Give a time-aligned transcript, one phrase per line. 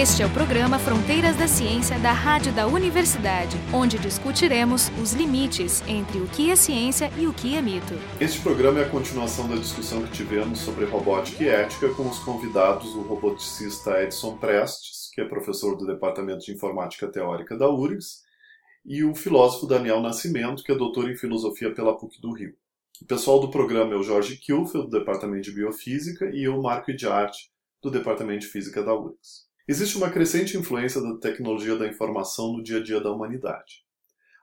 [0.00, 5.82] Este é o programa Fronteiras da Ciência da Rádio da Universidade, onde discutiremos os limites
[5.86, 7.92] entre o que é ciência e o que é mito.
[8.18, 12.18] Este programa é a continuação da discussão que tivemos sobre robótica e ética com os
[12.20, 18.22] convidados o roboticista Edson Prestes, que é professor do Departamento de Informática Teórica da URGS,
[18.86, 22.54] e o filósofo Daniel Nascimento, que é doutor em filosofia pela PUC do Rio.
[23.02, 26.90] O pessoal do programa é o Jorge Kilfeld, do Departamento de Biofísica, e eu, Marco
[26.90, 27.06] de
[27.82, 29.49] do Departamento de Física da URGS.
[29.70, 33.84] Existe uma crescente influência da tecnologia da informação no dia a dia da humanidade.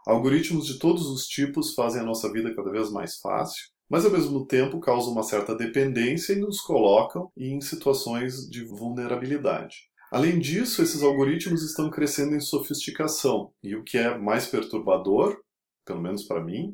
[0.06, 4.12] Algoritmos de todos os tipos fazem a nossa vida cada vez mais fácil, mas ao
[4.12, 9.90] mesmo tempo causam uma certa dependência e nos colocam em situações de vulnerabilidade.
[10.14, 15.38] Além disso, esses algoritmos estão crescendo em sofisticação, e o que é mais perturbador,
[15.86, 16.74] pelo menos para mim,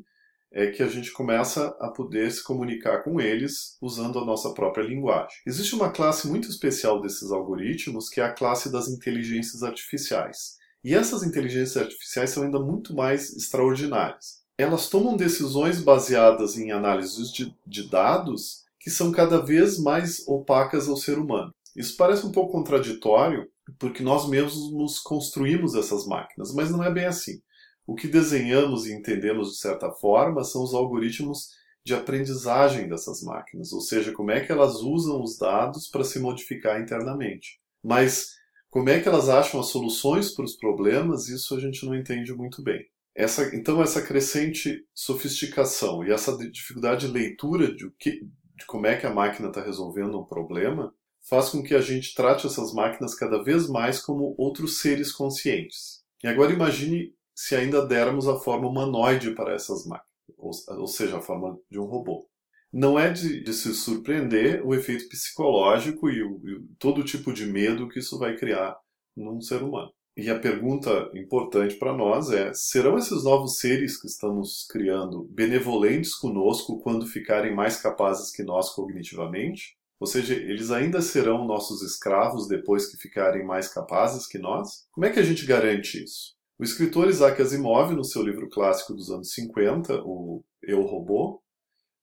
[0.54, 4.84] é que a gente começa a poder se comunicar com eles usando a nossa própria
[4.84, 5.36] linguagem.
[5.44, 10.54] Existe uma classe muito especial desses algoritmos, que é a classe das inteligências artificiais.
[10.84, 14.44] E essas inteligências artificiais são ainda muito mais extraordinárias.
[14.56, 20.88] Elas tomam decisões baseadas em análises de, de dados que são cada vez mais opacas
[20.88, 21.52] ao ser humano.
[21.74, 23.48] Isso parece um pouco contraditório,
[23.78, 27.40] porque nós mesmos construímos essas máquinas, mas não é bem assim.
[27.86, 31.50] O que desenhamos e entendemos de certa forma são os algoritmos
[31.84, 36.18] de aprendizagem dessas máquinas, ou seja, como é que elas usam os dados para se
[36.18, 37.60] modificar internamente.
[37.82, 38.32] Mas
[38.70, 42.32] como é que elas acham as soluções para os problemas, isso a gente não entende
[42.32, 42.84] muito bem.
[43.14, 48.96] Essa, então, essa crescente sofisticação e essa dificuldade de leitura de, que, de como é
[48.96, 50.92] que a máquina está resolvendo um problema
[51.28, 56.02] faz com que a gente trate essas máquinas cada vez mais como outros seres conscientes.
[56.22, 61.18] E agora imagine se ainda dermos a forma humanoide para essas máquinas, ou, ou seja,
[61.18, 62.28] a forma de um robô.
[62.72, 67.46] Não é de, de se surpreender o efeito psicológico e, o, e todo tipo de
[67.46, 68.76] medo que isso vai criar
[69.16, 69.92] num ser humano.
[70.16, 76.14] E a pergunta importante para nós é: serão esses novos seres que estamos criando benevolentes
[76.14, 79.76] conosco quando ficarem mais capazes que nós cognitivamente?
[79.98, 84.86] Ou seja, eles ainda serão nossos escravos depois que ficarem mais capazes que nós?
[84.92, 86.34] Como é que a gente garante isso?
[86.64, 91.42] O escritor Isaac Asimov, no seu livro clássico dos anos 50, o Eu Robô,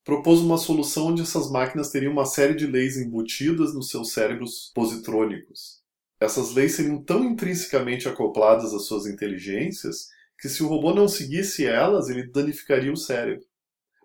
[0.05, 4.71] propôs uma solução onde essas máquinas teriam uma série de leis embutidas nos seus cérebros
[4.75, 5.81] positrônicos.
[6.19, 11.65] Essas leis seriam tão intrinsecamente acopladas às suas inteligências que se o robô não seguisse
[11.65, 13.47] elas, ele danificaria o cérebro.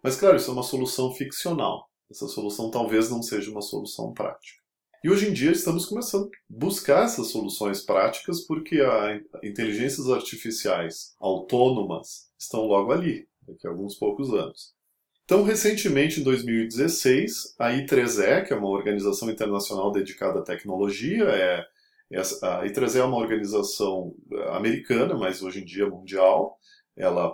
[0.02, 1.86] Mas claro, isso é uma solução ficcional.
[2.10, 4.65] Essa solução talvez não seja uma solução prática.
[5.06, 11.14] E hoje em dia estamos começando a buscar essas soluções práticas porque as inteligências artificiais
[11.20, 14.74] autônomas estão logo ali, daqui a alguns poucos anos.
[15.24, 21.64] Então, recentemente, em 2016, a I3E, que é uma organização internacional dedicada à tecnologia, é,
[22.10, 24.12] é a I3E é uma organização
[24.48, 26.58] americana, mas hoje em dia mundial.
[26.96, 27.32] Ela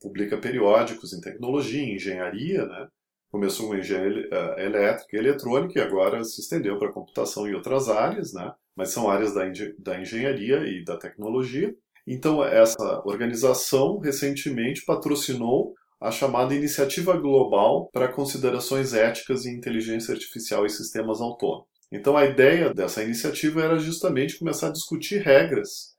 [0.00, 2.88] publica periódicos em tecnologia, em engenharia, né?
[3.30, 7.88] Começou com engenharia eh, elétrica e eletrônica e agora se estendeu para computação e outras
[7.88, 8.52] áreas, né?
[8.74, 9.42] mas são áreas da,
[9.78, 11.74] da engenharia e da tecnologia.
[12.06, 20.64] Então, essa organização recentemente patrocinou a chamada Iniciativa Global para Considerações Éticas em Inteligência Artificial
[20.64, 21.68] e Sistemas Autônomos.
[21.92, 25.90] Então, a ideia dessa iniciativa era justamente começar a discutir regras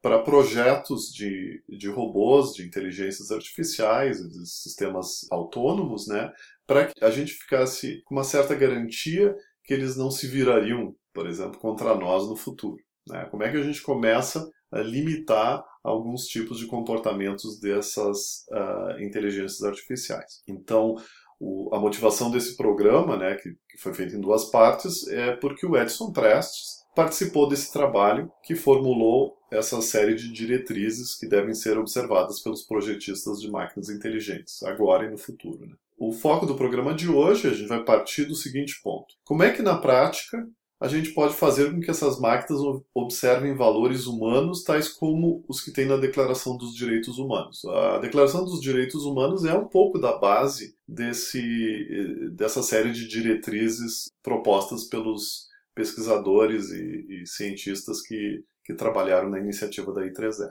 [0.00, 6.32] para projetos de, de robôs, de inteligências artificiais, de sistemas autônomos, né,
[6.66, 9.34] para que a gente ficasse com uma certa garantia
[9.64, 12.82] que eles não se virariam, por exemplo, contra nós no futuro.
[13.08, 13.26] Né?
[13.30, 19.62] Como é que a gente começa a limitar alguns tipos de comportamentos dessas uh, inteligências
[19.62, 20.42] artificiais?
[20.48, 20.96] Então,
[21.38, 25.66] o, a motivação desse programa, né, que, que foi feito em duas partes, é porque
[25.66, 31.78] o Edson Prestes participou desse trabalho que formulou essa série de diretrizes que devem ser
[31.78, 35.66] observadas pelos projetistas de máquinas inteligentes, agora e no futuro.
[35.66, 35.74] Né?
[35.96, 39.50] O foco do programa de hoje, a gente vai partir do seguinte ponto: como é
[39.50, 40.46] que na prática
[40.82, 42.60] a gente pode fazer com que essas máquinas
[42.92, 47.64] observem valores humanos tais como os que tem na Declaração dos Direitos Humanos.
[47.66, 54.10] A Declaração dos Direitos Humanos é um pouco da base desse, dessa série de diretrizes
[54.24, 60.50] propostas pelos pesquisadores e, e cientistas que, que trabalharam na iniciativa da I3E.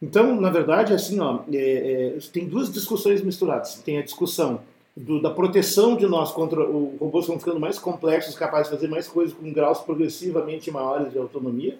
[0.00, 3.82] Então, na verdade, assim, ó, é, é, tem duas discussões misturadas.
[3.84, 4.60] Tem a discussão
[4.96, 8.88] do, da proteção de nós contra o robôs estão ficando mais complexos, capazes de fazer
[8.88, 11.78] mais coisas com graus progressivamente maiores de autonomia,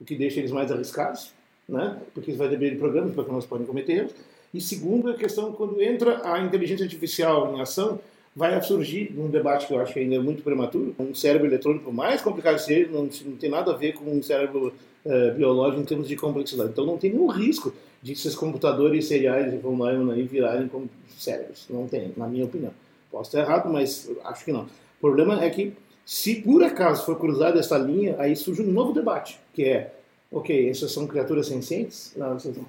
[0.00, 1.32] o que deixa eles mais arriscados,
[1.68, 2.00] né?
[2.14, 4.14] porque isso vai depender de programas, porque nós podem cometer erros.
[4.54, 7.98] E segundo, a questão quando entra a inteligência artificial em ação,
[8.34, 11.92] vai surgir um debate que eu acho que ainda é muito prematuro, um cérebro eletrônico
[11.92, 14.72] mais complicado que seja, não, não tem nada a ver com um cérebro
[15.04, 16.70] uh, biológico em termos de complexidade.
[16.70, 20.88] Então não tem nenhum risco de esses computadores seriais vão lá e virarem como
[21.18, 21.66] cérebros.
[21.70, 22.72] Não tem, na minha opinião.
[23.10, 24.62] Posso estar errado, mas acho que não.
[24.62, 25.74] O problema é que
[26.04, 29.92] se por acaso for cruzada essa linha, aí surge um novo debate, que é
[30.32, 32.16] ok, essas são criaturas sencientes,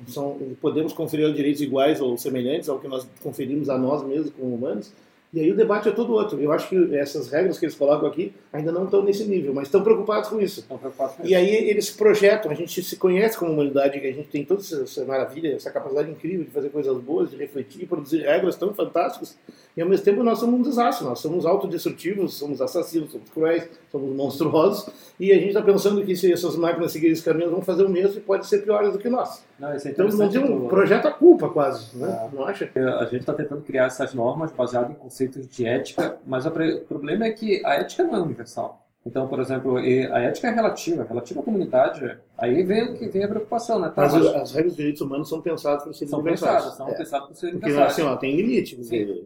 [0.09, 4.53] são, podemos conferir direitos iguais ou semelhantes ao que nós conferimos a nós mesmos como
[4.53, 4.91] humanos,
[5.33, 6.39] e aí o debate é todo outro.
[6.39, 9.67] Eu acho que essas regras que eles colocam aqui ainda não estão nesse nível, mas
[9.67, 10.63] estão preocupados com isso.
[10.63, 11.35] Preocupados com e isso.
[11.35, 15.03] aí eles projetam, a gente se conhece como humanidade, que a gente tem toda essa
[15.05, 19.35] maravilha, essa capacidade incrível de fazer coisas boas, de refletir, produzir regras tão fantásticas,
[19.75, 23.67] e ao mesmo tempo nós somos um desastre, nós somos autodestrutivos, somos assassinos, somos cruéis,
[23.91, 24.87] somos monstruosos,
[25.19, 27.89] e a gente está pensando que se essas máquinas seguirem esse caminho, vão fazer o
[27.89, 29.43] mesmo e podem ser piores do que nós.
[29.57, 32.29] Não, é então, um projeto a culpa quase, né?
[32.31, 32.35] É.
[32.35, 32.69] não acha?
[32.99, 36.51] A gente está tentando criar essas normas baseadas em conceitos de ética, mas o
[36.87, 38.83] problema é que a ética não é universal.
[39.05, 42.17] Então, por exemplo, a ética é relativa, relativa à comunidade.
[42.37, 43.89] Aí vem, que vem a preocupação, né?
[43.89, 46.87] Tá, mas, mas, as regras de direitos humanos são pensadas para serem são pensadas, são
[46.87, 46.93] é.
[46.93, 48.79] pensadas para serem Porque, assim, ó, tem limite.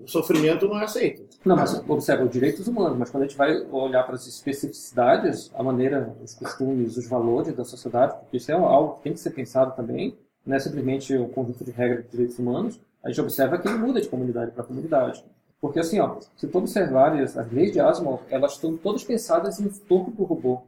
[0.04, 1.28] o sofrimento não é aceito.
[1.46, 5.52] Não, mas observa, os direitos humanos, mas quando a gente vai olhar para as especificidades,
[5.54, 9.20] a maneira, os costumes, os valores da sociedade, porque isso é algo que tem que
[9.20, 13.10] ser pensado também, não é simplesmente o um conjunto de regras de direitos humanos, a
[13.10, 15.24] gente observa que ele muda de comunidade para comunidade.
[15.60, 19.68] Porque assim, ó, se tu observar as leis de Asimov, elas estão todas pensadas em
[19.70, 20.62] torno do robô.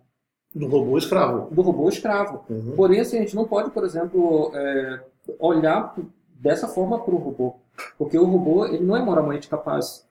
[0.54, 1.54] Do robô escravo.
[1.54, 2.44] Do robô escravo.
[2.50, 2.74] Uhum.
[2.76, 5.00] Porém, assim, a gente não pode, por exemplo, é,
[5.38, 5.96] olhar
[6.34, 7.56] dessa forma para o robô.
[7.98, 10.08] Porque o robô ele não é moralmente capaz.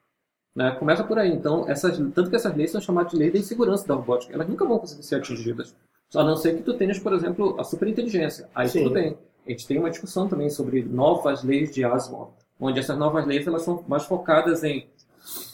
[0.55, 0.71] Né?
[0.79, 1.33] Começa por aí.
[1.33, 4.33] Então, essas, tanto que essas leis são chamadas de leis da insegurança da robótica.
[4.33, 5.75] Elas nunca vão conseguir ser atingidas.
[6.15, 8.49] A não ser que tu tenhas, por exemplo, a superinteligência.
[8.55, 8.85] Aí Sim.
[8.85, 9.19] tudo bem.
[9.45, 13.46] A gente tem uma discussão também sobre novas leis de Asimov onde essas novas leis
[13.46, 14.88] elas são mais focadas em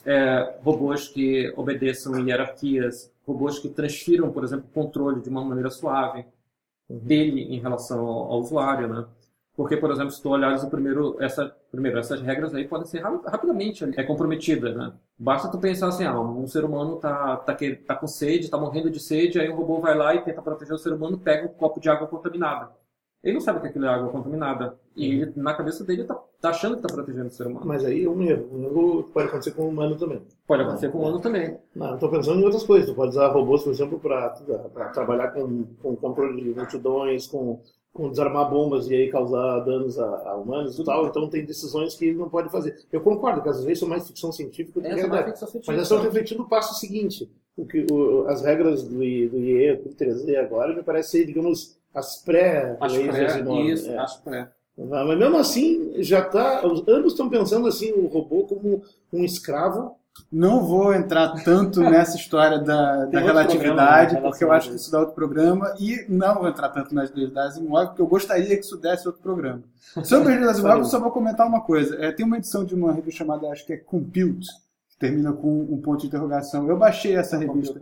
[0.05, 6.25] é, robôs que obedeçam hierarquias, robôs que transfiram, por exemplo, controle de uma maneira suave
[6.89, 6.99] uhum.
[6.99, 9.07] dele em relação ao, ao, usuário, né?
[9.57, 13.01] Porque, por exemplo, se tu olhares o primeiro, essa, primeiro, essas regras aí podem ser
[13.01, 14.93] rapidamente é, comprometidas, né?
[15.17, 17.57] Basta tu pensar assim, ah, um ser humano tá, tá,
[17.87, 20.75] tá com sede, tá morrendo de sede, aí um robô vai lá e tenta proteger
[20.75, 22.71] o ser humano, pega um copo de água contaminada.
[23.25, 24.79] Ele não sabe que aquilo é água contaminada.
[24.95, 27.65] E ele, na cabeça dele, tá, tá achando que tá protegendo o ser humano.
[27.65, 28.49] Mas aí é um erro.
[28.53, 30.21] Um erro pode acontecer com o humano também.
[30.47, 31.57] Pode acontecer com o humano também.
[31.75, 32.91] Não, estou pensando em outras coisas.
[32.91, 34.29] Tu pode usar robôs, por exemplo, para
[34.93, 37.63] trabalhar com, com controle de multidões, com,
[37.95, 41.07] com desarmar bombas e aí causar danos a, a humanos e tal.
[41.07, 42.77] Então tem decisões que ele não pode fazer.
[42.93, 45.31] Eu concordo que às vezes são mais ficção científica do que realidade.
[45.67, 47.33] Mas nós estamos refletindo o passo seguinte.
[47.57, 51.79] O que, o, as regras do, do IE, do 3D agora, me parece ser, digamos,
[51.95, 53.99] as pré as pré, isso, é.
[53.99, 54.51] as pré.
[54.77, 56.63] Mas mesmo assim, já tá.
[56.89, 58.83] Ambos estão pensando assim o robô como
[59.13, 59.97] um escravo.
[60.31, 65.01] Não vou entrar tanto nessa história da, da relatividade, porque eu acho que isso dá
[65.01, 68.65] outro programa, e não vou entrar tanto nas leis das imóveis, porque eu gostaria que
[68.65, 69.63] isso desse outro programa.
[70.05, 71.97] Sobre as leis das imóveis, eu só vou comentar uma coisa.
[71.97, 74.47] É, tem uma edição de uma revista chamada, acho que é Compute,
[75.05, 76.67] termina com um ponto de interrogação.
[76.67, 77.79] Eu baixei essa revista.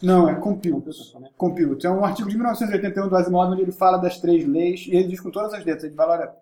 [0.00, 1.12] Não, é Compute.
[1.36, 1.86] Compute.
[1.86, 5.08] É um artigo de 1981 do Asimov onde ele fala das três leis e ele
[5.08, 5.84] diz com todas as letras.
[5.84, 6.32] Ele fala, olha,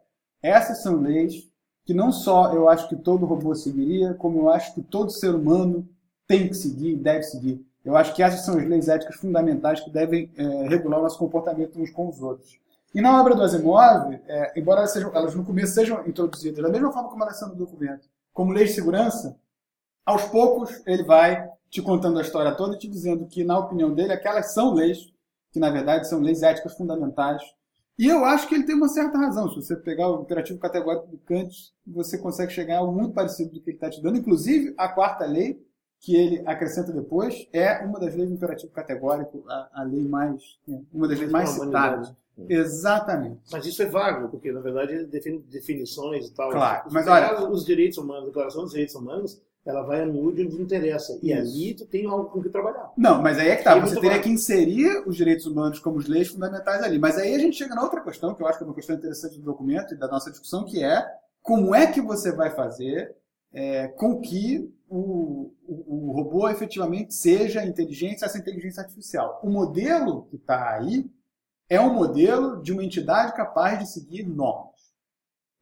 [0.43, 1.49] essas são leis
[1.87, 5.35] que não só eu acho que todo robô seguiria, como eu acho que todo ser
[5.35, 5.89] humano
[6.27, 7.65] tem que seguir, deve seguir.
[7.83, 11.19] Eu acho que essas são as leis éticas fundamentais que devem é, regular o nosso
[11.19, 12.61] comportamento uns com os outros.
[12.95, 16.69] E na obra do Asimov, é, embora elas, sejam, elas no começo sejam introduzidas da
[16.69, 19.40] mesma forma como elas são no documento, como leis de segurança,
[20.11, 23.95] aos poucos, ele vai te contando a história toda e te dizendo que, na opinião
[23.95, 25.13] dele, aquelas são leis,
[25.53, 27.43] que na verdade são leis éticas fundamentais.
[27.99, 29.49] E eu acho que ele tem uma certa razão.
[29.51, 31.55] Se você pegar o imperativo categórico do Kant,
[31.87, 34.17] você consegue chegar a algo muito parecido do que ele está te dando.
[34.17, 35.63] Inclusive, a quarta lei,
[36.01, 40.59] que ele acrescenta depois, é uma das leis do imperativo categórico, a, a lei mais.
[40.69, 42.13] É, uma das leis mais citadas.
[42.49, 43.43] Exatamente.
[43.53, 46.51] Mas isso é vago, porque na verdade ele define definições e tal.
[46.51, 47.49] Claro, mas olha.
[47.51, 51.19] Os direitos humanos, a Declaração dos Direitos Humanos, ela vai a miúde onde interessa.
[51.23, 51.41] E Isso.
[51.41, 52.91] ali tu tem algo com que trabalhar.
[52.97, 53.79] Não, mas aí é que tá.
[53.79, 56.99] Você teria que inserir os direitos humanos como os leis fundamentais ali.
[56.99, 58.97] Mas aí a gente chega na outra questão, que eu acho que é uma questão
[58.97, 61.07] interessante do documento e da nossa discussão, que é
[61.43, 63.15] como é que você vai fazer
[63.53, 69.41] é, com que o, o, o, robô efetivamente seja inteligente, essa inteligência artificial.
[69.43, 71.11] O modelo que está aí
[71.69, 74.70] é um modelo de uma entidade capaz de seguir normas.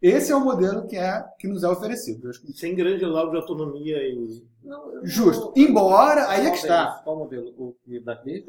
[0.01, 2.31] Esse é o modelo que, é, que nos é oferecido.
[2.55, 4.45] Sem grande grau de autonomia e.
[4.63, 5.53] Não, Justo.
[5.57, 7.01] Embora, aí é que está.
[7.03, 7.49] Qual modelo?
[7.59, 7.75] O
[8.05, 8.47] da lei de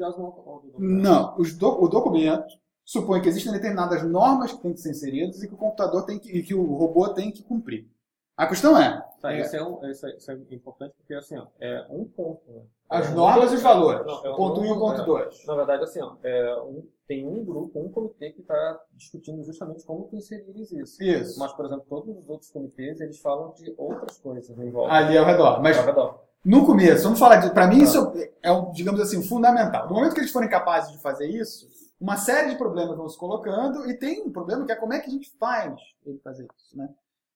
[0.78, 2.46] Não, os do, o documento
[2.84, 6.18] supõe que existem determinadas normas que têm que ser inseridas e que o computador tem
[6.18, 7.88] que, e que o robô tem que cumprir.
[8.36, 9.04] A questão é.
[9.20, 12.04] Tá, é Isso, é um, isso, é, isso é importante porque assim, ó, é um
[12.04, 12.40] ponto.
[12.50, 12.62] né?
[12.88, 14.06] as É um- normas e os valores.
[14.06, 15.04] Não, é um- ponto 1 e o ponto é.
[15.04, 15.46] 2.
[15.46, 19.84] Na verdade, assim, ó, é um- tem um grupo, um comitê que está discutindo justamente
[19.84, 21.02] como tu inserires isso.
[21.02, 21.40] Isso.
[21.40, 24.94] Mas, por exemplo, todos os outros comitês, eles falam de outras coisas em volta.
[24.94, 25.60] Ali ao redor.
[25.60, 26.20] Mas Ao redor.
[26.44, 27.50] no começo, vamos falar de.
[27.52, 27.84] Para mim, Tá.
[27.84, 29.88] isso é, um, digamos assim, fundamental.
[29.88, 31.68] No momento que eles forem capazes de fazer isso,
[32.00, 35.00] uma série de problemas vão se colocando e tem um problema que é como é
[35.00, 35.74] que a gente faz
[36.06, 36.88] ele fazer isso, né?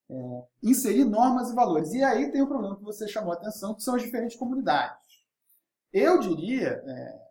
[0.09, 1.93] É, inserir normas e valores.
[1.93, 5.03] E aí tem o problema que você chamou a atenção, que são as diferentes comunidades.
[5.93, 7.24] Eu diria, é,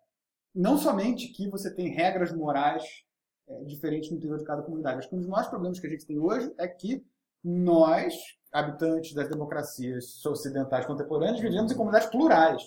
[0.53, 2.83] não somente que você tem regras morais
[3.48, 5.00] é, diferentes no interior de cada comunidade.
[5.00, 7.03] Acho que um dos maiores problemas que a gente tem hoje é que
[7.43, 8.13] nós,
[8.51, 12.62] habitantes das democracias ocidentais contemporâneas, vivemos em comunidades plurais.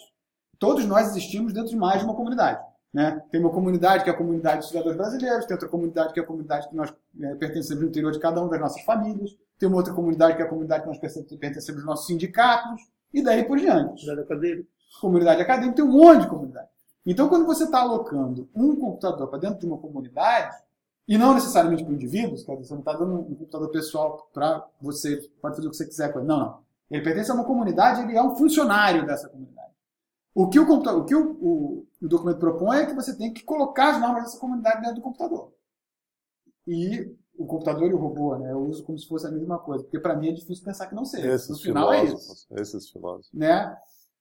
[0.58, 2.62] Todos nós existimos dentro de mais de uma comunidade.
[2.92, 3.22] Né?
[3.30, 6.22] Tem uma comunidade que é a comunidade dos cidadãos brasileiros, tem outra comunidade que é
[6.22, 9.68] a comunidade que nós é, pertencemos no interior de cada uma das nossas famílias, tem
[9.68, 12.80] uma outra comunidade que é a comunidade que nós pertencemos nos nossos sindicatos,
[13.12, 14.04] e daí por diante.
[14.06, 14.62] Da cadeira.
[15.00, 16.68] Comunidade acadêmica tem um monte de comunidade.
[17.06, 20.56] Então, quando você está alocando um computador para dentro de uma comunidade,
[21.06, 24.66] e não necessariamente para indivíduos, quer dizer, você não está dando um computador pessoal para
[24.80, 26.28] você, pode fazer o que você quiser com ele.
[26.28, 26.66] Não, não.
[26.90, 29.70] Ele pertence a uma comunidade, ele é um funcionário dessa comunidade.
[30.34, 33.44] O que o, o, que o, o, o documento propõe é que você tem que
[33.44, 35.52] colocar as normas dessa comunidade dentro do computador.
[36.66, 39.84] E o computador e o robô, né, eu uso como se fosse a mesma coisa,
[39.84, 41.28] porque para mim é difícil pensar que não seja.
[41.28, 42.46] Esses no final é isso.
[42.50, 43.30] Esses filósofos.
[43.32, 43.76] Né?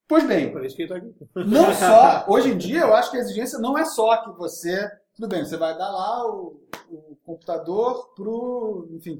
[0.07, 1.15] Pois bem, Por isso que ele aqui.
[1.35, 4.89] não só, hoje em dia eu acho que a exigência não é só que você,
[5.15, 8.29] tudo bem, você vai dar lá o, o computador para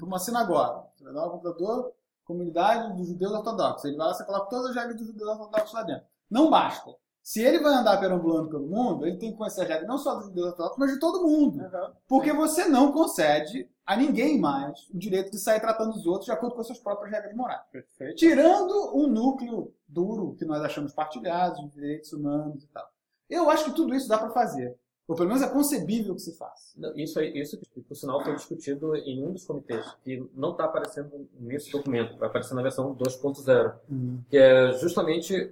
[0.05, 0.83] uma sinagoga.
[0.95, 1.91] Você vai dar o computador
[2.25, 3.85] comunidade dos judeus ortodoxos.
[3.85, 6.05] Ele vai lá, você coloca todas as regras dos judeus ortodoxos lá dentro.
[6.29, 6.91] Não basta.
[7.25, 10.13] Se ele vai andar perambulando pelo mundo, ele tem que conhecer as regras não só
[10.13, 11.59] dos judeus ortodoxos, mas de todo mundo.
[12.07, 16.31] Porque você não concede a ninguém mais o direito de sair tratando os outros de
[16.31, 17.61] acordo com as suas próprias regras morais.
[17.71, 18.15] Perfeito.
[18.15, 22.87] Tirando um núcleo duro que nós achamos partilhados, de direitos humanos e tal.
[23.27, 24.77] Eu acho que tudo isso dá para fazer.
[25.07, 26.73] Ou pelo menos é concebível que se faça.
[26.79, 30.51] Não, Isso, aí- isso que, por sinal, foi discutido em um dos comitês, que não
[30.51, 33.73] está aparecendo nesse documento, vai aparecer na versão 2.0,
[34.29, 35.51] que é justamente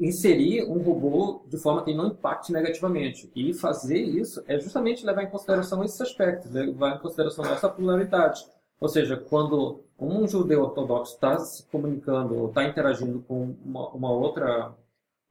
[0.00, 3.30] inserir um robô de forma que ele não impacte negativamente.
[3.36, 8.44] E fazer isso é justamente levar em consideração esses aspectos, levar em consideração essa pluralidade.
[8.80, 14.10] Ou seja, quando um judeu ortodoxo está se comunicando ou está interagindo com uma, uma
[14.10, 14.74] outra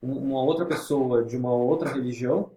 [0.02, 2.52] uma outra pessoa de uma outra religião,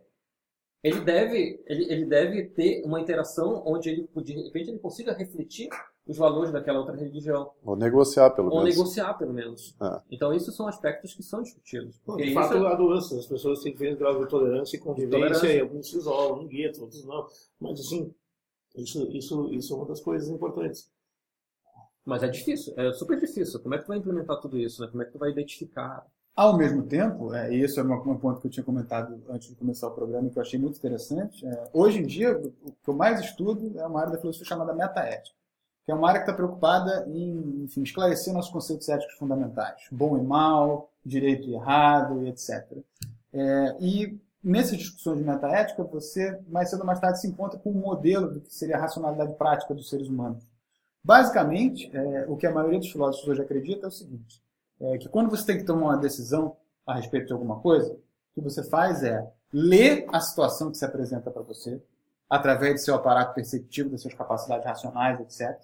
[0.82, 5.68] ele deve, ele, ele deve ter uma interação onde ele, de repente, ele consiga refletir
[6.06, 7.50] os valores daquela outra religião.
[7.64, 8.76] Ou negociar, pelo Ou menos.
[8.76, 9.74] negociar, pelo menos.
[9.80, 10.02] Ah.
[10.10, 11.98] Então, isso são aspectos que são discutidos.
[12.04, 13.18] Porque de fato, é- há doenças.
[13.20, 15.52] As pessoas têm diferentes graus de tolerância e convivência, Tolerância.
[15.54, 17.26] e alguns se isolam, um gueto, outros não.
[17.60, 18.12] Mas, assim,
[18.76, 20.90] isso, isso, isso é uma das coisas importantes.
[22.04, 23.60] Mas é difícil, é super difícil.
[23.60, 24.82] Como é que tu vai implementar tudo isso?
[24.82, 24.88] Né?
[24.88, 26.04] Como é que tu vai identificar?
[26.34, 29.48] Ao mesmo tempo, é, e isso é uma- um ponto que eu tinha comentado antes
[29.50, 32.72] de começar o programa e que eu achei muito interessante, é, hoje em dia, o
[32.72, 35.36] que eu mais estudo é uma área da filosofia chamada metaética,
[35.84, 40.16] que é uma área que está preocupada em enfim, esclarecer nossos conceitos éticos fundamentais, bom
[40.16, 42.64] e mal, direito e errado, e etc.
[43.32, 47.70] É, e nessas discussões de metaética, você, mais cedo ou mais tarde, se encontra com
[47.70, 50.46] um modelo do que seria a racionalidade prática dos seres humanos.
[51.04, 54.42] Basicamente, é, o que a maioria dos filósofos hoje acredita é o seguinte,
[54.80, 58.34] é que quando você tem que tomar uma decisão a respeito de alguma coisa, o
[58.34, 61.82] que você faz é ler a situação que se apresenta para você,
[62.28, 65.60] através do seu aparato perceptivo, das suas capacidades racionais, etc.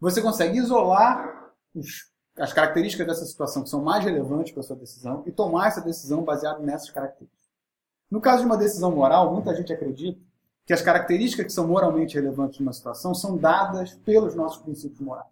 [0.00, 4.76] Você consegue isolar os- as características dessa situação que são mais relevantes para a sua
[4.76, 7.44] decisão e tomar essa decisão baseada nessas características.
[8.10, 10.20] No caso de uma decisão moral, muita gente acredita
[10.66, 15.28] que as características que são moralmente relevantes numa situação são dadas pelos nossos princípios morais.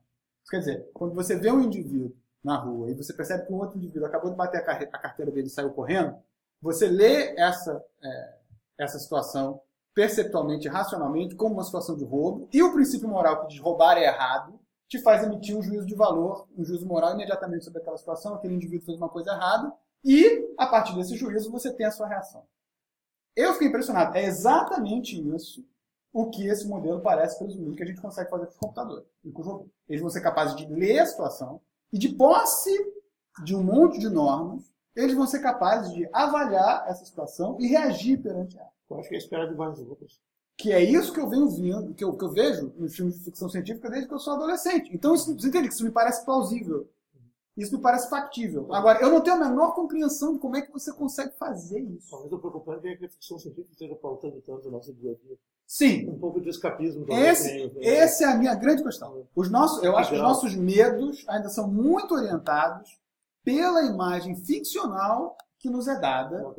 [0.48, 2.14] Quer dizer, quando você vê um indivíduo
[2.44, 5.46] na rua e você percebe que um outro indivíduo acabou de bater a carteira dele
[5.46, 6.14] e saiu correndo,
[6.60, 8.34] você lê essa, é,
[8.78, 9.60] essa situação
[9.94, 14.58] perceptualmente racionalmente como uma situação de roubo e o princípio moral que roubar é errado
[14.88, 18.54] te faz emitir um juízo de valor, um juízo moral imediatamente sobre aquela situação, aquele
[18.54, 19.72] indivíduo fez uma coisa errada
[20.04, 22.44] e a partir desse juízo você tem a sua reação.
[23.34, 24.16] Eu fiquei impressionado.
[24.16, 25.64] É exatamente isso
[26.12, 29.06] o que esse modelo parece presumir que a gente consegue fazer com os computadores.
[29.88, 32.70] Eles vão ser capazes de ler a situação e, de posse
[33.44, 38.20] de um monte de normas, eles vão ser capazes de avaliar essa situação e reagir
[38.22, 38.71] perante ela.
[38.92, 40.20] Eu acho que é esperado de vários grupos.
[40.56, 43.24] Que é isso que eu venho vendo, que eu, que eu vejo nos filmes de
[43.24, 44.90] ficção científica desde que eu sou adolescente.
[44.94, 46.88] Então, isso, você entende que isso me parece plausível.
[47.56, 48.72] Isso me parece factível.
[48.72, 52.10] Agora, eu não tenho a menor compreensão de como é que você consegue fazer isso.
[52.10, 55.14] Talvez o preocupante é que a ficção científica esteja pautando tanto o nosso dia a
[55.14, 55.36] dia.
[55.66, 56.08] Sim.
[56.08, 57.04] Um pouco de escapismo.
[57.10, 57.94] Esse, também, né?
[57.96, 59.26] essa é a minha grande questão.
[59.34, 62.98] Os nossos, eu acho que os nossos medos ainda são muito orientados
[63.44, 66.54] pela imagem ficcional que nos é dada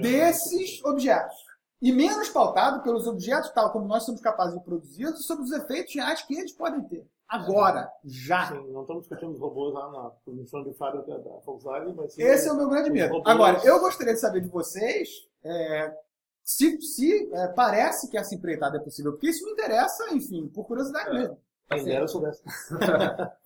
[0.00, 1.36] desses objetos.
[1.82, 5.50] E menos pautado pelos objetos, tal como nós somos capazes de produzi-los, e sobre os
[5.52, 7.04] efeitos reais que eles podem ter.
[7.28, 8.46] Agora, já.
[8.48, 12.22] Sim, não estamos discutindo os robôs lá na comissão de fábrica da Volkswagen, mas sim
[12.22, 13.14] Esse é o meu grande medo.
[13.14, 15.08] robôs- Agora, eu gostaria de saber de vocês
[15.42, 15.92] é,
[16.44, 20.64] se, se é, parece que essa empreitada é possível, porque isso me interessa, enfim, por
[20.66, 21.12] curiosidade É.
[21.14, 21.38] mesmo.
[21.68, 22.42] Quem dera eu soubesse.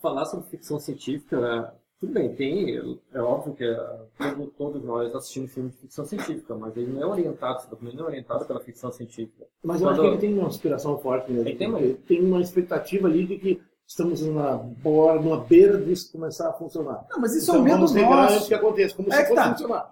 [0.03, 1.73] Falar sobre ficção científica, né?
[2.01, 2.77] Tudo bem, tem,
[3.15, 7.03] é óbvio que é, todo- todos nós assistimos filmes de ficção científica, mas ele não
[7.03, 9.47] é orientado, esse documento não é orientado pela ficção científica.
[9.65, 11.49] Mas eu acho Quando- que ele tem uma inspiração forte mesmo.
[11.49, 16.11] Ele tem porque tem uma expectativa ali de que estamos na borda, numa beira disso
[16.13, 17.07] começar a funcionar.
[17.11, 18.49] Não, mas isso então é um medo nosso.
[18.49, 19.51] que aconteça, como É se que fosse tá.
[19.53, 19.89] funcionar.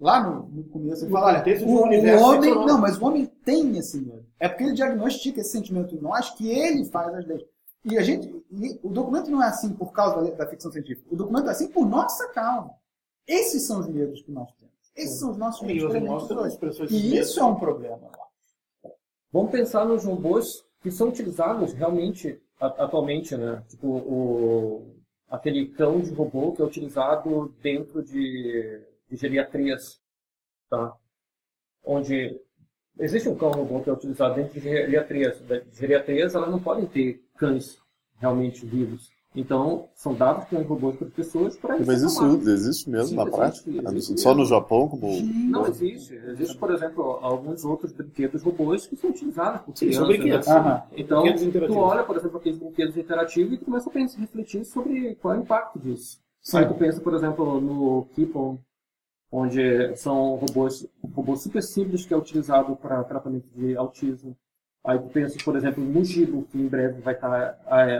[0.00, 2.50] Lá no, no começo, ele fala, olha, de um o, o universo homem...
[2.66, 4.24] Não, mas o homem tem esse medo.
[4.40, 7.42] É porque ele diagnostica esse sentimento em nós que ele faz as leis.
[7.84, 8.28] E a gente...
[8.50, 11.08] e o documento não é assim por causa da, da ficção científica.
[11.10, 12.74] O documento é assim por nossa causa.
[13.26, 14.72] Esses são os medos que nós temos.
[14.94, 15.94] Esses são os nossos E medos.
[16.46, 18.10] expressões E isso é um problema.
[19.32, 23.64] Vamos pensar nos robôs que são utilizados realmente atualmente, né?
[23.68, 29.98] Tipo o aquele cão de robô que é utilizado dentro de, de geriatrias,
[30.68, 30.94] tá?
[31.82, 32.38] Onde
[32.98, 35.38] existe um cão robô que é utilizado dentro de geriatrias.
[35.40, 37.78] De geriatrias elas não podem ter cães
[38.18, 39.10] realmente vivos.
[39.34, 41.86] Então são dados cães robôs para as pessoas para isso.
[41.86, 43.70] Mas isso existe mesmo Sim, na existe, prática?
[43.96, 44.44] existe Só no.
[44.44, 45.08] Japão, como.
[45.48, 46.14] Não existe.
[46.14, 50.06] Existe, por exemplo, alguns outros brinquedos robôs que são utilizados por Sim, crianças.
[50.06, 50.46] são brinquedos.
[50.46, 50.54] né?
[50.54, 50.82] Aham.
[50.94, 54.64] Então, Brinquedos tu olha, por exemplo, aqueles brinquedos interativos e tu começa a pensar, refletir
[54.66, 56.18] sobre qual é o impacto disso.
[56.42, 56.58] Sim.
[56.58, 58.58] Aí tu pensa, por exemplo, no Keepon,
[59.32, 64.36] onde são robôs, robôs super simples que é utilizado para tratamento de autismo.
[64.84, 67.58] Aí tu pensa, por exemplo, no Gibo, que em breve vai estar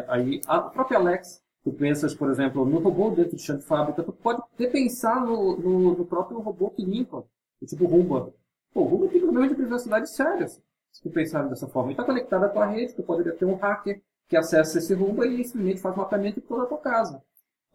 [0.08, 0.42] aí.
[0.46, 4.12] A própria Alex, tu pensas, por exemplo, no robô dentro de chão de fábrica, tu
[4.12, 7.24] pode até pensar no, no, no próprio robô que limpa,
[7.66, 8.34] tipo Rumba.
[8.74, 10.60] Pô, Rumba tem problemas de privacidade sérios,
[10.90, 11.90] se tu pensar dessa forma.
[11.90, 15.26] E está conectado à tua rede, tu poderia ter um hacker que acessa esse Rumba
[15.26, 17.22] e simplesmente faz mapeamento de toda a tua casa.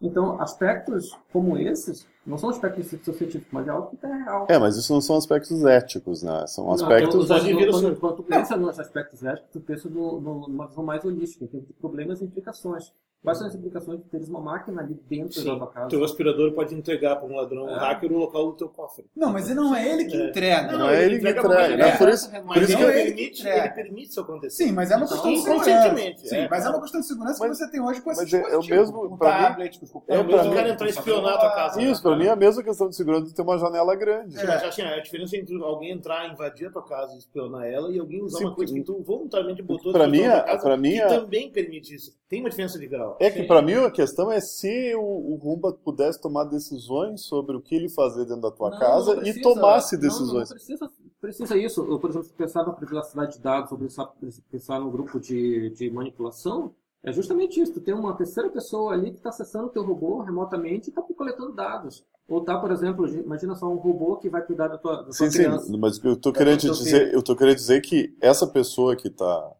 [0.00, 4.46] Então, aspectos como esses não são aspectos científica, mas é algo que está real.
[4.48, 6.46] É, mas isso não são aspectos éticos, né?
[6.46, 7.14] São Não, aspectos.
[7.14, 10.48] eu- eu- já viram quando, quando tu pensa nos aspectos éticos, tu pensa no- no-
[10.48, 12.92] numa visão mais holística, em termos de problemas e implicações.
[13.22, 15.88] Quais são as implicações de teres uma máquina ali dentro da Sim, tua casa?
[15.88, 17.78] teu aspirador pode entregar para um ladrão, um É.
[17.78, 19.04] hacker, o local do teu cofre.
[19.14, 20.28] Não, mas não é ele que É.
[20.30, 20.78] entrega.
[20.78, 21.88] Não é ele que entrega entrega, né?
[21.88, 21.98] ele.
[21.98, 23.58] Por isso- Mas por isso ele, que eu- permite, entrega.
[23.64, 24.64] ele permite isso acontecer.
[24.64, 26.26] Sim, mas é uma Então, questão de inconscientemente, segurança.
[26.28, 26.48] Sim, é.
[26.48, 28.52] mas é uma questão de segurança Mas- que você tem hoje com esses mas é-
[28.54, 31.34] é o mesmo- mim- tablet, os É o mesmo pra cara mim- entrar e espionar
[31.34, 31.82] a tua casa.
[31.82, 34.38] Isso, pra mim é a mesma questão de segurança de ter uma janela grande.
[34.38, 37.90] Sim, mas assim, a diferença entre alguém entrar, invadir a tua casa e espionar ela
[37.90, 40.62] e alguém usar uma coisa que tu voluntariamente botou pra dentro mim, da tua casa
[40.62, 42.16] pra mim, que também permite isso.
[42.28, 43.07] Tem uma diferença de grau.
[43.18, 43.46] É que Sim.
[43.46, 47.74] pra mim a questão é se o, o Rumba pudesse tomar decisões sobre o que
[47.74, 49.50] ele fazer dentro da tua Não, casa não e precisa.
[49.54, 50.48] tomasse Não, Não, decisões.
[50.48, 50.90] precisa,
[51.20, 51.84] precisa isso.
[51.84, 54.06] Eu, por exemplo, pensar na privacidade de dados, ou pensar,
[54.50, 57.72] pensar no grupo de, de manipulação, é justamente isso.
[57.74, 61.02] Tu tem uma terceira pessoa ali que está acessando o teu robô remotamente e está
[61.02, 62.04] coletando dados.
[62.26, 65.14] Ou tá, por exemplo, imagina só um robô que vai cuidar da tua, da tua
[65.16, 65.72] Sim, sim, criança.
[65.78, 69.52] mas eu tô É querendo dizer, eu tô querendo dizer que essa pessoa que tá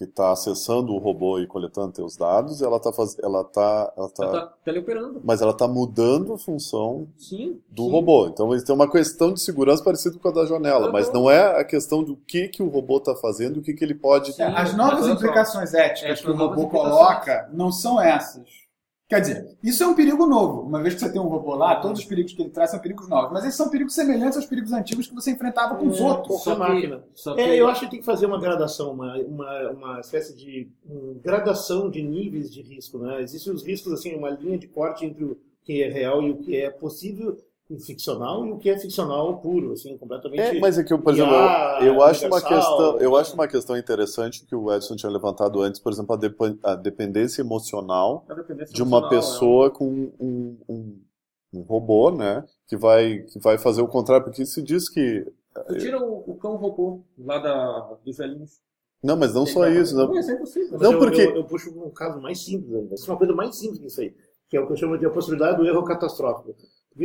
[0.00, 3.18] que tá acessando o robô e coletando teus dados, ela tá faz...
[3.22, 5.20] ela tá ela tá Ela tá teleoperando.
[5.22, 7.60] mas ela tá mudando a função Sim.
[7.68, 7.90] do sim.
[7.90, 8.26] robô.
[8.26, 10.92] Então eles têm uma questão de segurança parecida com a da janela, Uhum.
[10.92, 13.84] mas não é a questão do que que o robô está fazendo, o que que
[13.84, 14.32] ele pode.
[14.32, 14.42] Sim.
[14.42, 18.48] As novas implicações éticas É, que o robô coloca não são essas.
[19.10, 20.60] Quer dizer, isso é um perigo novo.
[20.60, 22.78] Uma vez que você tem um robô lá, todos os perigos que ele traz são
[22.78, 23.32] perigos novos.
[23.32, 26.28] Mas esses são perigos semelhantes aos perigos antigos que você enfrentava com os É, outros.
[26.28, 27.04] qualquer Só que- máquina.
[27.12, 30.32] só que- É, eu acho que tem que fazer uma gradação, uma, uma, uma espécie
[30.36, 32.98] de hum, gradação de níveis de risco.
[32.98, 33.20] Né?
[33.20, 36.36] Existem os riscos, assim, uma linha de corte entre o que é real e o
[36.36, 37.36] que é possível
[37.78, 40.40] ficcional e o que é ficcional puro, assim, completamente.
[40.40, 43.34] É, mas é que eu, por exemplo, IA, eu, eu acho uma questão, eu acho
[43.34, 46.16] uma questão interessante que o Edson tinha levantado antes, por exemplo,
[46.64, 49.86] a, a dependência emocional a dependência de uma emocional, é pessoa com
[50.20, 51.00] um, um,
[51.54, 55.26] um robô, né, que vai que vai fazer o contrário, porque se diz que
[55.66, 58.60] Tu tira o, o cão robô lá da, dos velhinhos.
[59.02, 60.78] não, mas não só isso, não, é impossível.
[60.78, 62.94] Não, eu, porque- eu, eu puxo um caso mais simples ainda.
[62.94, 64.14] Isso é uma coisa mais simples que isso aí,
[64.48, 66.54] que é o que eu chamo de a possibilidade do erro catastrófico.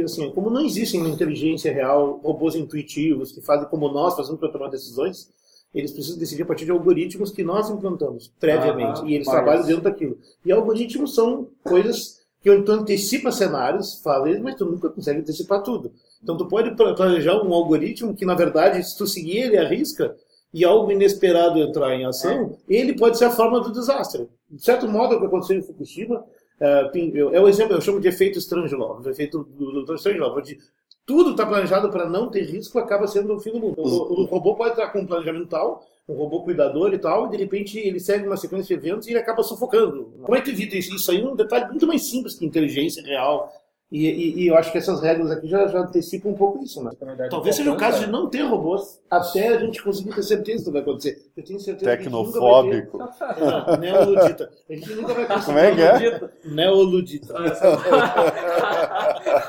[0.04, 4.50] Assim, como não existe uma inteligência real, robôs intuitivos que fazem como nós fazemos para
[4.50, 5.30] tomar decisões,
[5.74, 9.00] eles precisam decidir a partir de algoritmos que nós implantamos previamente.
[9.00, 10.18] Aham, e eles trabalham dentro daquilo.
[10.46, 15.92] E algoritmos são coisas que tu antecipa cenários, fala, mas tu nunca consegue antecipar tudo.
[16.24, 20.16] Então tu pode planejar um algoritmo que, na verdade, se tu seguir ele à risca
[20.54, 24.30] e algo inesperado entrar em ação, ele pode ser a forma do desastre.
[24.50, 26.24] De certo modo, é o que aconteceu em Fukushima
[26.60, 26.92] é,
[27.34, 30.58] é o exemplo, eu chamo de efeito Strangelove, efeito do, do Strangelove, onde
[31.06, 33.76] tudo está planejado para não ter risco, acaba sendo o fim do mundo.
[33.78, 37.30] O, o, robô pode estar com um planejamento tal, um robô cuidador e tal, e
[37.32, 40.14] de repente ele segue uma sequência de eventos e ele acaba sufocando.
[40.22, 40.96] Como é que evita isso?
[40.96, 43.52] Isso aí é um detalhe muito mais simples que inteligência real,
[43.96, 46.84] e, e, e, eu acho que essas regras aqui já, já antecipam um pouco isso,
[46.84, 46.92] né?
[47.30, 50.72] Talvez seja o caso de não ter robôs até a gente conseguir ter certeza que
[50.72, 51.32] vai acontecer.
[51.38, 52.98] Eu tenho certeza Tecnofóbico.
[52.98, 53.40] que a gente nunca vai ter...
[53.46, 54.52] Não, neoludita.
[54.70, 55.46] A gente nunca vai conseguir.
[55.46, 56.30] Como é que é?
[56.44, 57.34] Neoludita.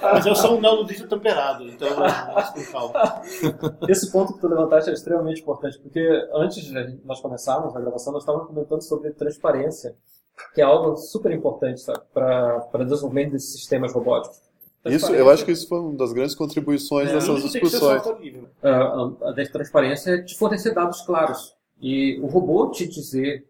[0.03, 3.23] Mas eu sou um neoludita temperado, então mais com calma.
[3.89, 8.13] Esse ponto que tu levantaste é extremamente importante, porque antes de nós começarmos a gravação,
[8.13, 9.97] nós estávamos comentando sobre transparência
[10.55, 14.41] que é algo super importante para o desenvolvimento desses sistemas robóticos.
[14.85, 18.03] Isso, eu acho que isso foi uma das grandes contribuições é, dessas discussões.
[18.63, 23.49] A, a, a transparência é de fornecer dados claros e o robô te dizer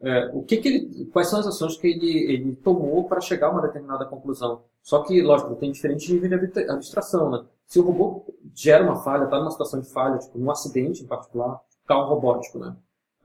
[0.00, 3.48] é, o que, que ele, quais são as ações que ele, ele tomou para chegar
[3.48, 4.62] a uma determinada conclusão.
[4.82, 7.30] Só que, lógico, tem diferentes níveis de abstração.
[7.30, 7.44] Né?
[7.66, 11.06] Se o robô gera uma falha, está numa situação de falha, tipo um acidente em
[11.06, 12.76] particular, carro robótico, né?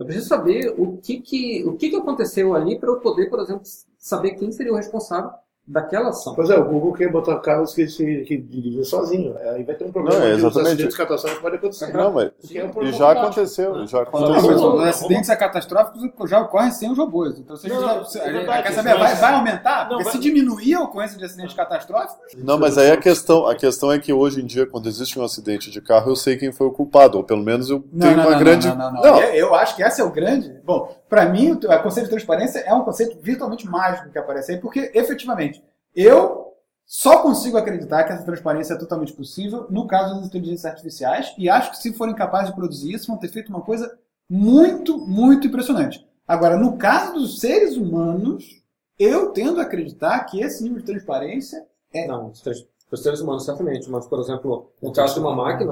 [0.01, 3.39] Eu preciso saber o que, que, o que, que aconteceu ali para eu poder, por
[3.39, 3.61] exemplo,
[3.99, 5.29] saber quem seria o responsável
[5.67, 6.33] daquela ação.
[6.35, 9.35] Pois é, o Google quer botar carros que, se, que dirigem sozinho.
[9.37, 10.19] Aí vai ter um problema.
[10.19, 10.85] Não, é exatamente.
[10.87, 11.93] Os acidentes pode acontecer.
[11.93, 13.87] Não, mas é um e já aconteceu.
[13.87, 14.51] Já aconteceu.
[14.51, 17.39] Não, os acidentes catastróficos já ocorrem sem os robôs.
[17.39, 19.87] Então, se a gente, não, já, é quer saber, vai, vai aumentar?
[19.87, 22.33] Porque se diminuir a ocorrência de acidentes catastróficos...
[22.37, 25.23] Não, mas aí a questão, a questão é que hoje em dia, quando existe um
[25.23, 27.17] acidente de carro, eu sei quem foi o culpado.
[27.17, 28.67] Ou pelo menos eu tenho não, uma grande...
[28.67, 29.01] Não, não, não.
[29.01, 29.19] não.
[29.21, 30.59] Eu acho que esse é o grande...
[30.63, 34.57] Bom, para mim, o conceito de transparência é um conceito virtualmente mágico que aparece aí,
[34.57, 35.60] porque efetivamente
[35.95, 36.53] eu
[36.85, 41.49] só consigo acreditar que essa transparência é totalmente possível no caso das inteligências artificiais e
[41.49, 43.97] acho que se forem capazes de produzir isso, vão ter feito uma coisa
[44.29, 46.05] muito, muito impressionante.
[46.27, 48.61] Agora, no caso dos seres humanos,
[48.97, 52.07] eu tendo a acreditar que esse nível de transparência é.
[52.07, 55.71] Não, os seres humanos certamente, mas, por exemplo, no caso de uma máquina,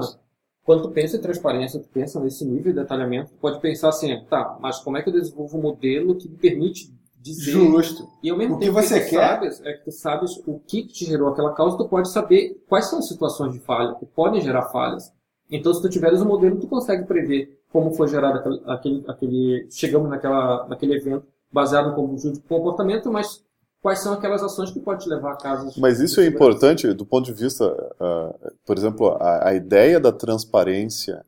[0.64, 4.24] quando tu pensa em transparência, tu pensa nesse nível de detalhamento, tu pode pensar assim,
[4.28, 7.52] tá, mas como é que eu desenvolvo um modelo que me permite dizer.
[7.52, 8.08] Justo.
[8.22, 10.58] E ao mesmo o tempo que você que quer sabes, é que tu sabes o
[10.58, 14.06] que te gerou aquela causa, tu pode saber quais são as situações de falha que
[14.06, 15.12] podem gerar falhas.
[15.50, 19.68] Então, se tu tiveres um modelo, tu consegue prever como foi gerado aquele, aquele, aquele
[19.70, 23.42] chegamos naquela, naquele evento baseado no conjunto de comportamento, mas
[23.82, 25.76] quais são aquelas ações que pode te levar a casos.
[25.76, 30.12] Mas isso é importante do ponto de vista, uh, por exemplo, a, a ideia da
[30.12, 31.24] transparência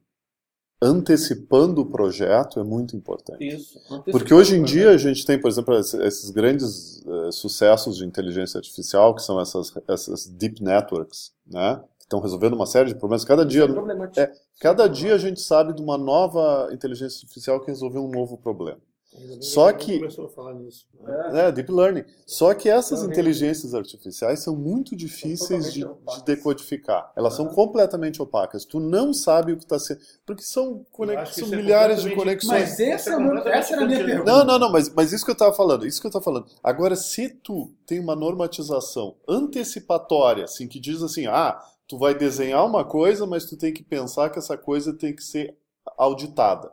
[0.83, 3.47] antecipando o projeto é muito importante.
[3.47, 3.79] Isso.
[4.11, 8.59] Porque hoje em dia a gente tem, por exemplo, esses grandes uh, sucessos de inteligência
[8.59, 11.81] artificial, que são essas, essas deep networks, né?
[11.99, 13.25] Que estão resolvendo uma série de problemas.
[13.25, 13.65] Cada dia,
[14.17, 18.11] é, é, cada dia a gente sabe de uma nova inteligência artificial que resolveu um
[18.11, 18.81] novo problema.
[19.41, 20.87] Só que começou a falar nisso.
[21.35, 22.05] É, deep learning.
[22.27, 27.13] Só que essas inteligências artificiais são muito difíceis de, de, decodificar.
[27.15, 28.65] Elas são completamente opacas.
[28.65, 31.35] Tu não sabe o que está sendo, porque são, conex...
[31.35, 32.71] são é milhares de conexões.
[32.71, 34.33] Mas essa, é essa era a minha pergunta.
[34.33, 34.73] Não, não, não.
[34.73, 35.87] Mas, mas isso que eu estava falando.
[35.87, 36.47] Isso que eu estava falando.
[36.63, 42.65] Agora, se tu tem uma normatização antecipatória, assim, que diz assim, ah, tu vai desenhar
[42.65, 45.55] uma coisa, mas tu tem que pensar que essa coisa tem que ser
[45.99, 46.73] auditada.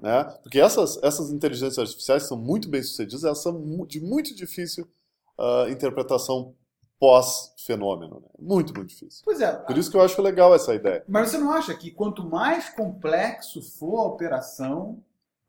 [0.00, 0.24] Né?
[0.42, 4.88] Porque essas, essas inteligências artificiais são muito bem sucedidas, elas são de muito difícil
[5.38, 6.54] uh, interpretação
[6.98, 8.20] pós-fenômeno.
[8.20, 8.28] Né?
[8.38, 9.22] Muito, muito difícil.
[9.24, 9.52] Pois é.
[9.52, 11.04] Por isso que eu acho legal essa ideia.
[11.08, 14.98] Mas você não acha que quanto mais complexo for a operação,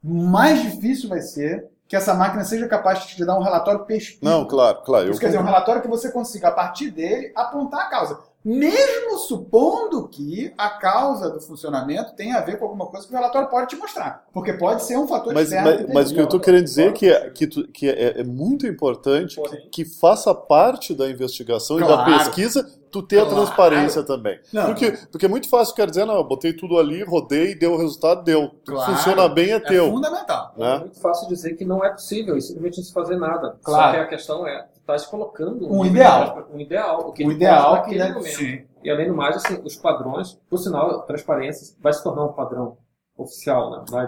[0.04, 4.20] mais difícil vai ser que essa máquina seja capaz de te dar um relatório pesquisa.
[4.24, 5.10] Não, claro, claro.
[5.10, 9.18] Isso quer dizer, um relatório que você consiga, a partir dele, apontar a causa mesmo
[9.20, 13.50] supondo que a causa do funcionamento tenha a ver com alguma coisa que o relatório
[13.50, 14.26] pode te mostrar.
[14.32, 15.88] Porque pode ser um fator mas, externo.
[15.88, 18.20] Mas, mas o que eu estou querendo dizer é que, é, que, tu, que é,
[18.22, 21.94] é, muito importante que, que, faça parte da investigação claro.
[21.94, 23.32] e da pesquisa tu ter claro.
[23.32, 24.40] a transparência também.
[24.52, 24.66] Não.
[24.68, 27.78] Porque, porque é muito fácil, quero dizer, não, eu botei tudo ali, rodei, deu o
[27.78, 28.52] resultado, deu.
[28.66, 28.94] Claro.
[28.94, 29.88] Funciona bem, é, é teu.
[29.88, 30.54] É fundamental.
[30.58, 30.76] Né?
[30.76, 33.58] É muito fácil dizer que não é possível e simplesmente não se fazer nada.
[33.64, 33.84] Claro.
[33.84, 36.48] Só que a questão é, tu estás colocando um, ideal.
[36.52, 37.10] Um ideal.
[37.10, 38.24] O que um ideal que é, momento.
[38.24, 38.64] Sim.
[38.84, 42.78] E além do mais, assim, os padrões, por sinal, transparência vai se tornar um padrão
[43.18, 44.08] oficial né, da,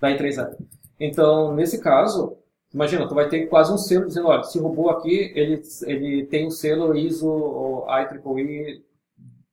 [0.00, 0.56] da I3E.
[0.98, 2.38] Então, nesse caso,
[2.72, 6.44] imagina, tu vai ter quase um selo dizendo, olha, esse robô aqui, ele, ele tem
[6.44, 8.82] o um selo ISO ou IEEE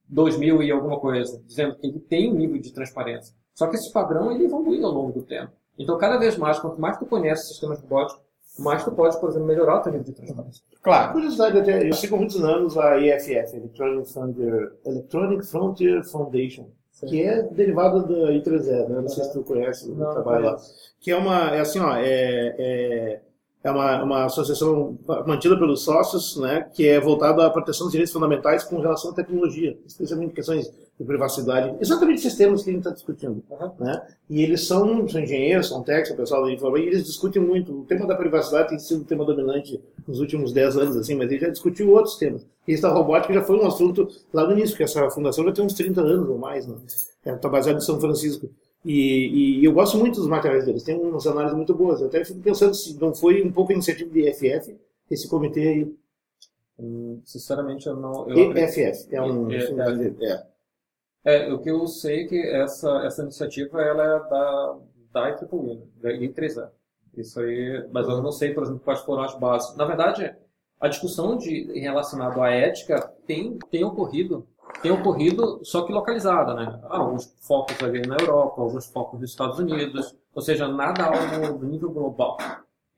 [0.07, 3.35] 2000 e alguma coisa, dizendo que ele tem um nível de transparência.
[3.53, 5.51] Só que esse padrão, ele evolui ao longo do tempo.
[5.77, 8.24] Então, cada vez mais, quanto mais tu conhece sistemas robóticos,
[8.57, 10.63] mas tu pode, por exemplo, melhorar o teu nível de transparência.
[10.81, 11.13] Claro.
[11.13, 17.07] Curiosidade eu sigo há muitos anos a EFF, Electronic Frontier, Electronic Frontier Foundation, Sim.
[17.07, 19.01] que é derivada da I3E, né?
[19.01, 20.57] Não sei se tu conhece o trabalho lá.
[20.99, 23.21] Que é uma, é assim, ó, é, é
[23.65, 28.13] é uma, uma associação mantida pelos sócios, né, que é voltada à proteção dos direitos
[28.13, 32.81] fundamentais com relação à tecnologia, especialmente questões de privacidade, exatamente esses temas que a gente
[32.81, 33.43] está discutindo.
[33.49, 33.71] Uhum.
[33.79, 34.08] Né?
[34.29, 37.81] E eles são, são engenheiros, são técnicos, o pessoal da informática, e eles discutem muito.
[37.81, 41.29] O tema da privacidade tem sido o tema dominante nos últimos 10 anos, assim, mas
[41.29, 42.45] ele já discutiu outros temas.
[42.65, 45.51] E esse da robótica já foi um assunto lá no início, porque essa fundação já
[45.51, 46.75] tem uns 30 anos ou mais, né?
[47.25, 48.49] Está baseada em São Francisco.
[48.86, 51.99] E, e, eu gosto muito dos materiais deles, tem umas análises muito boas.
[52.01, 54.75] Eu até fico pensando se não foi um pouco a iniciativa de EFF,
[55.10, 55.95] esse comitê aí.
[56.79, 58.29] Hum, sinceramente, eu não.
[58.29, 59.51] Eu EFF, é um.
[59.51, 60.43] É, é, é,
[61.51, 64.77] o que eu sei é que essa, essa iniciativa ela é da,
[65.11, 66.69] da IEEE, da I3A.
[67.17, 69.75] Isso aí, mas eu não sei, por exemplo, quais foram as bases.
[69.75, 70.35] Na verdade,
[70.79, 74.47] a discussão de, relacionada à ética tem, tem ocorrido
[74.81, 76.79] tem ocorrido, só que localizada, né?
[76.83, 81.09] Alguns focos ali na Europa, alguns focos nos Estados Unidos, ou seja, nada
[81.53, 82.38] do nível global.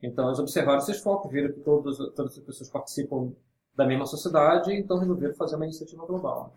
[0.02, 3.32] Então, eles observaram esses focos, viram que todos, todas as pessoas participam
[3.78, 6.52] da mesma sociedade, então resolveram fazer uma iniciativa global.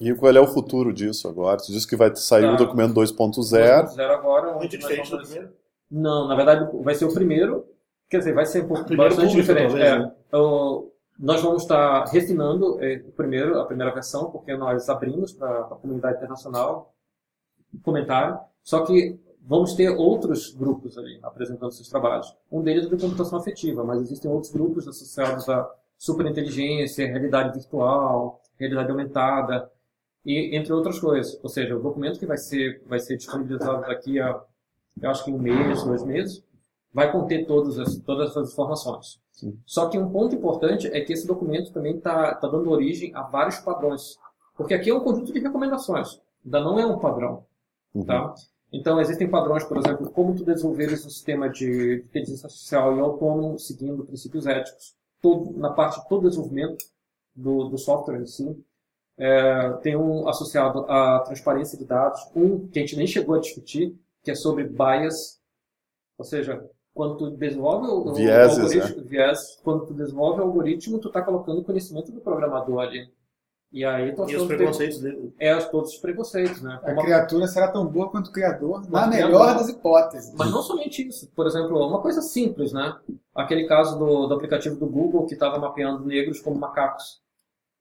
[0.00, 1.58] E qual é o futuro disso agora?
[1.58, 2.54] Você disse que vai sair tá.
[2.54, 3.36] o documento 2.0.
[3.36, 4.54] 2.0 agora.
[4.54, 5.50] Muito diferente do primeiro?
[5.90, 7.66] Não, na verdade vai ser o primeiro,
[8.08, 9.68] quer dizer, vai ser um pouco bastante diferente.
[9.68, 10.12] Talvez, é, né?
[10.32, 15.64] o, nós vamos estar refinando é, primeiro, a primeira versão, porque nós abrimos para a
[15.64, 16.94] comunidade internacional
[17.82, 22.34] comentário, só que vamos ter outros grupos ali apresentando seus trabalhos.
[22.50, 28.40] Um deles é de computação afetiva, mas existem outros grupos associados a superinteligência, realidade virtual,
[28.56, 29.70] realidade aumentada,
[30.24, 31.38] e entre outras coisas.
[31.42, 34.40] Ou seja, o documento que vai ser, vai ser disponibilizado daqui a,
[35.02, 36.44] eu acho que um mês, dois meses,
[36.92, 39.20] vai conter todas, as, todas essas informações.
[39.32, 39.58] Sim.
[39.66, 43.22] Só que um ponto importante é que esse documento também está tá dando origem a
[43.22, 44.16] vários padrões.
[44.56, 47.44] Porque aqui é um conjunto de recomendações, ainda não é um padrão.
[47.94, 48.04] Uhum.
[48.04, 48.34] Tá?
[48.72, 53.58] Então, existem padrões, por exemplo, como tu desenvolveres um sistema de inteligência artificial e autônomo
[53.58, 56.84] seguindo princípios éticos, todo, na parte de todo o desenvolvimento
[57.34, 58.64] do, do software em si.
[59.16, 63.40] É, tem um associado à transparência de dados, um que a gente nem chegou a
[63.40, 65.40] discutir, que é sobre bias,
[66.16, 69.08] ou seja, quando tu desenvolve o, Vieses, o algoritmo, né?
[69.08, 73.08] viés, quando tu desenvolve o algoritmo, tu está colocando o conhecimento do programador ali.
[73.70, 75.34] E aí e os preconceitos dele.
[75.38, 76.80] É, todos os preconceitos, né?
[76.82, 80.32] A criatura será tão boa quanto o criador, na melhor das hipóteses.
[80.34, 81.30] Mas não somente isso.
[81.34, 82.96] Por exemplo, uma coisa simples, né?
[83.34, 87.20] Aquele caso do, do aplicativo do Google que estava mapeando negros como macacos,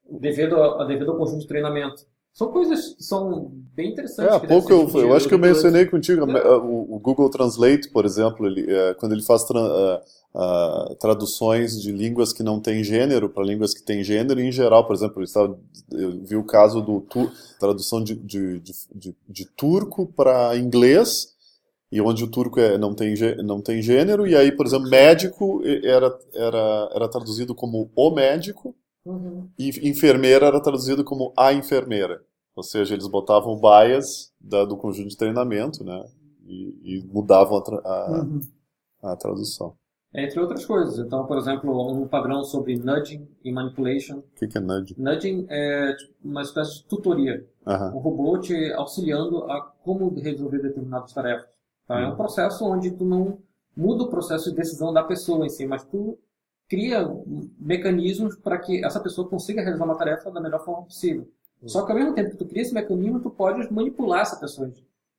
[0.10, 2.06] devido, a, devido ao conjunto de treinamento.
[2.38, 4.32] São coisas que são bem interessantes.
[4.32, 6.58] É, há pouco eu, eu acho que eu mencionei contigo é.
[6.58, 10.00] o, o, Google Translate, por exemplo, ele, é, quando ele faz tra, uh,
[10.36, 14.86] uh, traduções de línguas que não têm gênero para línguas que têm gênero, em geral,
[14.86, 15.60] por exemplo, eu,
[15.94, 17.28] eu vi o caso do tu,
[17.60, 18.60] tradução de, de,
[18.94, 21.30] de, de turco para inglês,
[21.92, 25.64] e onde o turco é, não, tem, não tem gênero, e aí, por exemplo, médico
[25.66, 28.76] era, era, era traduzido como o médico,
[29.08, 29.50] uhum.
[29.58, 32.22] e enfermeira era traduzido como a enfermeira.
[32.56, 36.04] Ou seja, eles botavam o bias da, do conjunto de treinamento, né?
[36.46, 38.42] E, e mudavam a, tra a, uhum.
[39.04, 39.76] a, tradução.
[40.14, 40.98] Entre outras coisas.
[40.98, 44.20] Então, por exemplo, um padrão sobre nudging e manipulation.
[44.20, 44.96] O que, que, é nudging?
[44.98, 47.46] Nudging é tipo, uma espécie de tutoria.
[47.66, 47.96] Uhum.
[47.96, 51.48] O robô te auxiliando a como resolver determinadas tarefas.
[51.88, 51.96] Tá?
[51.96, 52.02] Uhum.
[52.02, 52.16] É um uhum.
[52.16, 53.38] processo onde tu não
[53.76, 56.18] muda o processo de decisão da pessoa em si, mas tu
[56.68, 57.08] cria
[57.60, 61.28] mecanismos para que essa pessoa consiga realizar uma tarefa da melhor forma possível.
[61.66, 64.72] Só que ao mesmo tempo que tu cria esse mecanismo, tu pode manipular essa pessoa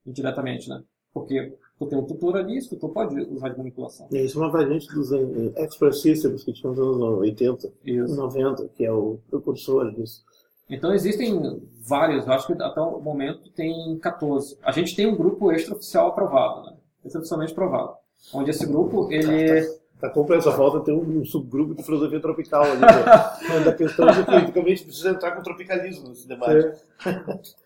[0.06, 0.82] indiretamente, né?
[1.12, 4.06] Porque tu tem um tutor ali, isso tu pode usar de manipulação.
[4.12, 8.14] É, isso é uma variante dos uh, Expert Systems que tinha nos anos 80, isso.
[8.14, 10.22] 90, que é o precursor disso.
[10.70, 14.58] Então existem vários, acho que até o momento tem 14.
[14.62, 16.76] A gente tem um grupo extraoficial aprovado, né?
[17.04, 17.94] Extraoficialmente aprovado.
[18.34, 19.66] Onde esse grupo, ele
[20.00, 23.60] Tá compra essa falta tem um, subgrupo de filosofia tropical ali, né?
[23.64, 26.80] da questão de que politicamente precisa entrar com o tropicalismo nesse debate.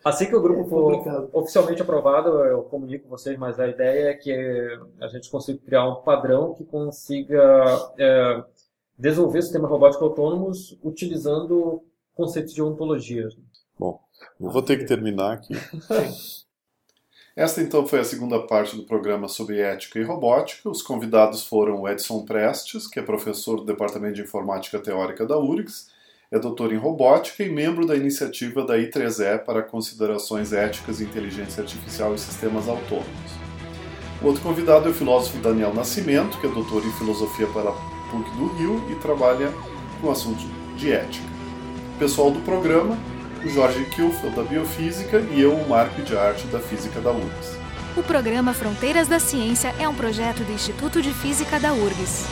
[0.02, 4.10] Assim que o grupo é for oficialmente aprovado, eu comunico com vocês, mas a ideia
[4.10, 8.42] é que a gente consiga criar um padrão que consiga é,
[8.98, 11.82] desenvolver sistemas robóticos autônomos utilizando
[12.14, 13.28] conceitos de ontologia.
[13.78, 14.00] Bom,
[14.40, 15.54] eu vou ter que terminar aqui.
[17.34, 20.68] Esta então foi a segunda parte do programa sobre ética e robótica.
[20.68, 25.38] Os convidados foram o Edson Prestes, que é professor do Departamento de Informática Teórica da
[25.38, 25.90] URGS,
[26.30, 31.62] é doutor em robótica e membro da iniciativa da I3E para considerações éticas em inteligência
[31.62, 33.32] artificial e sistemas autônomos.
[34.22, 37.72] O outro convidado é o filósofo Daniel Nascimento, que é doutor em filosofia pela
[38.10, 39.52] PUC do Rio e trabalha
[40.00, 40.44] com assuntos
[40.76, 41.26] de ética.
[41.96, 42.96] O pessoal do programa,
[43.44, 47.58] o Jorge Kilfeld da Biofísica e eu, o Marco de Arte da Física da URGS.
[47.96, 52.26] O programa Fronteiras da Ciência é um projeto do Instituto de Física da URGS.